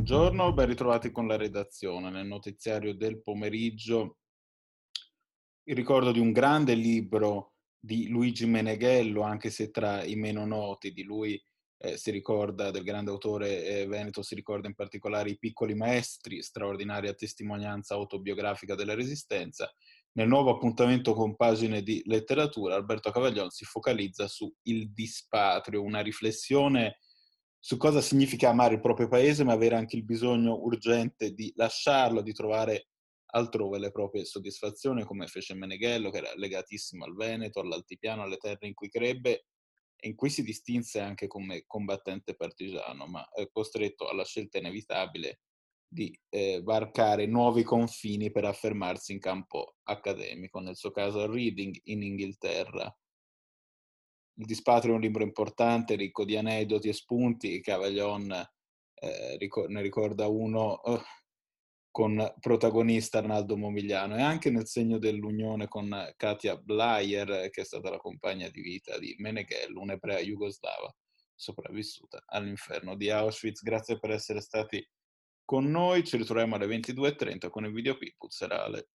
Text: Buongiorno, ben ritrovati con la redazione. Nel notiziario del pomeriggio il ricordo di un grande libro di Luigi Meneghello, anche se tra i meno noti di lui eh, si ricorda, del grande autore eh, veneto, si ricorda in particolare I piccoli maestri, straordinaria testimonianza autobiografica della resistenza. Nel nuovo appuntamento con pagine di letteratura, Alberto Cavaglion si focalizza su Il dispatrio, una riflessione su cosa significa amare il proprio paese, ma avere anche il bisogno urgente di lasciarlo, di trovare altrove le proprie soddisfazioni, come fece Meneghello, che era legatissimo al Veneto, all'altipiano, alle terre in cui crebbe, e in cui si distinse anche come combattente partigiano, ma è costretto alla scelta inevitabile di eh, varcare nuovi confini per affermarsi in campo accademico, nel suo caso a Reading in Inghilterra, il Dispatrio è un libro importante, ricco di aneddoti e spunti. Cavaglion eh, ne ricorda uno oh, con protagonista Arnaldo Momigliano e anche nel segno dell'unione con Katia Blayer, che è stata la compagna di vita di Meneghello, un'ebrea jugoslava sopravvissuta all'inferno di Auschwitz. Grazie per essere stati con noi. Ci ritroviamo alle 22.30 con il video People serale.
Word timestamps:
Buongiorno, 0.00 0.54
ben 0.54 0.66
ritrovati 0.66 1.10
con 1.12 1.26
la 1.26 1.36
redazione. 1.36 2.08
Nel 2.08 2.24
notiziario 2.24 2.94
del 2.94 3.20
pomeriggio 3.20 4.20
il 5.64 5.76
ricordo 5.76 6.10
di 6.10 6.18
un 6.18 6.32
grande 6.32 6.72
libro 6.72 7.56
di 7.78 8.08
Luigi 8.08 8.46
Meneghello, 8.46 9.20
anche 9.20 9.50
se 9.50 9.70
tra 9.70 10.02
i 10.02 10.14
meno 10.14 10.46
noti 10.46 10.94
di 10.94 11.02
lui 11.02 11.38
eh, 11.76 11.98
si 11.98 12.10
ricorda, 12.10 12.70
del 12.70 12.82
grande 12.82 13.10
autore 13.10 13.62
eh, 13.62 13.86
veneto, 13.86 14.22
si 14.22 14.34
ricorda 14.34 14.68
in 14.68 14.74
particolare 14.74 15.28
I 15.28 15.38
piccoli 15.38 15.74
maestri, 15.74 16.42
straordinaria 16.42 17.12
testimonianza 17.12 17.92
autobiografica 17.92 18.74
della 18.74 18.94
resistenza. 18.94 19.70
Nel 20.12 20.28
nuovo 20.28 20.48
appuntamento 20.48 21.12
con 21.12 21.36
pagine 21.36 21.82
di 21.82 22.00
letteratura, 22.06 22.74
Alberto 22.74 23.10
Cavaglion 23.10 23.50
si 23.50 23.66
focalizza 23.66 24.26
su 24.28 24.50
Il 24.62 24.92
dispatrio, 24.94 25.82
una 25.82 26.00
riflessione 26.00 27.00
su 27.62 27.76
cosa 27.76 28.00
significa 28.00 28.48
amare 28.48 28.74
il 28.74 28.80
proprio 28.80 29.06
paese, 29.06 29.44
ma 29.44 29.52
avere 29.52 29.76
anche 29.76 29.94
il 29.94 30.04
bisogno 30.04 30.56
urgente 30.62 31.32
di 31.32 31.52
lasciarlo, 31.54 32.22
di 32.22 32.32
trovare 32.32 32.88
altrove 33.32 33.78
le 33.78 33.92
proprie 33.92 34.24
soddisfazioni, 34.24 35.04
come 35.04 35.26
fece 35.26 35.54
Meneghello, 35.54 36.10
che 36.10 36.18
era 36.18 36.32
legatissimo 36.34 37.04
al 37.04 37.14
Veneto, 37.14 37.60
all'altipiano, 37.60 38.22
alle 38.22 38.38
terre 38.38 38.66
in 38.66 38.74
cui 38.74 38.88
crebbe, 38.88 39.44
e 39.96 40.08
in 40.08 40.14
cui 40.14 40.30
si 40.30 40.42
distinse 40.42 41.00
anche 41.00 41.26
come 41.26 41.64
combattente 41.66 42.34
partigiano, 42.34 43.06
ma 43.06 43.28
è 43.28 43.48
costretto 43.52 44.08
alla 44.08 44.24
scelta 44.24 44.58
inevitabile 44.58 45.40
di 45.86 46.18
eh, 46.30 46.62
varcare 46.62 47.26
nuovi 47.26 47.62
confini 47.62 48.30
per 48.30 48.44
affermarsi 48.46 49.12
in 49.12 49.18
campo 49.18 49.76
accademico, 49.82 50.60
nel 50.60 50.76
suo 50.76 50.90
caso 50.90 51.20
a 51.20 51.26
Reading 51.26 51.78
in 51.84 52.02
Inghilterra, 52.02 52.92
il 54.34 54.46
Dispatrio 54.46 54.92
è 54.92 54.96
un 54.96 55.02
libro 55.02 55.22
importante, 55.22 55.96
ricco 55.96 56.24
di 56.24 56.36
aneddoti 56.36 56.88
e 56.88 56.92
spunti. 56.92 57.60
Cavaglion 57.60 58.30
eh, 58.94 59.48
ne 59.68 59.82
ricorda 59.82 60.26
uno 60.28 60.60
oh, 60.60 61.02
con 61.90 62.34
protagonista 62.38 63.18
Arnaldo 63.18 63.56
Momigliano 63.56 64.16
e 64.16 64.22
anche 64.22 64.50
nel 64.50 64.66
segno 64.66 64.98
dell'unione 64.98 65.66
con 65.66 66.12
Katia 66.16 66.56
Blayer, 66.56 67.50
che 67.50 67.62
è 67.62 67.64
stata 67.64 67.90
la 67.90 67.98
compagna 67.98 68.48
di 68.48 68.60
vita 68.60 68.98
di 68.98 69.14
Meneghello, 69.18 69.80
un'ebrea 69.80 70.20
jugoslava 70.20 70.94
sopravvissuta 71.34 72.22
all'inferno 72.26 72.94
di 72.96 73.10
Auschwitz. 73.10 73.62
Grazie 73.62 73.98
per 73.98 74.10
essere 74.10 74.40
stati 74.40 74.86
con 75.44 75.68
noi. 75.70 76.04
Ci 76.04 76.16
ritroviamo 76.16 76.54
alle 76.54 76.66
22.30 76.66 77.48
con 77.50 77.64
il 77.64 77.72
video 77.72 77.96
People 77.96 78.30
serale. 78.30 78.90